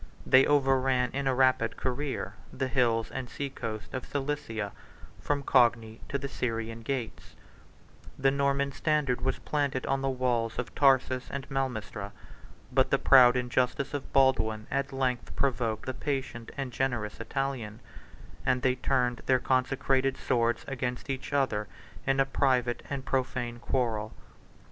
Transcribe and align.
They 0.25 0.47
overran 0.47 1.11
in 1.11 1.27
a 1.27 1.35
rapid 1.35 1.77
career 1.77 2.33
the 2.51 2.67
hills 2.67 3.11
and 3.11 3.29
sea 3.29 3.51
coast 3.51 3.93
of 3.93 4.03
Cilicia, 4.03 4.71
from 5.19 5.43
Cogni 5.43 5.99
to 6.09 6.17
the 6.17 6.27
Syrian 6.27 6.81
gates: 6.81 7.35
the 8.17 8.31
Norman 8.31 8.71
standard 8.71 9.21
was 9.21 9.35
first 9.35 9.45
planted 9.45 9.85
on 9.85 10.01
the 10.01 10.09
walls 10.09 10.57
of 10.57 10.73
Tarsus 10.73 11.29
and 11.29 11.45
Malmistra; 11.51 12.13
but 12.71 12.89
the 12.89 12.97
proud 12.97 13.37
injustice 13.37 13.93
of 13.93 14.11
Baldwin 14.11 14.65
at 14.71 14.91
length 14.91 15.35
provoked 15.35 15.85
the 15.85 15.93
patient 15.93 16.49
and 16.57 16.71
generous 16.73 17.19
Italian; 17.19 17.79
and 18.43 18.63
they 18.63 18.73
turned 18.73 19.21
their 19.27 19.37
consecrated 19.37 20.17
swords 20.17 20.65
against 20.67 21.11
each 21.11 21.31
other 21.31 21.67
in 22.07 22.19
a 22.19 22.25
private 22.25 22.81
and 22.89 23.05
profane 23.05 23.59
quarrel. 23.59 24.13